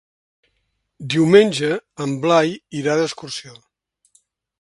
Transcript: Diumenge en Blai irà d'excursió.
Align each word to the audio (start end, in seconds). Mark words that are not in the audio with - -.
Diumenge 1.13 1.69
en 2.05 2.15
Blai 2.23 2.55
irà 2.79 2.95
d'excursió. 3.01 3.55